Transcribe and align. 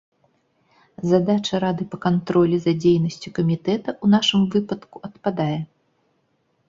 Задача 1.09 1.59
рады 1.63 1.83
па 1.91 1.97
кантролі 2.07 2.57
за 2.65 2.73
дзейнасцю 2.85 3.29
камітэта 3.41 3.89
ў 4.03 4.07
нашым 4.17 4.41
выпадку 4.57 4.95
адпадае. 5.09 5.59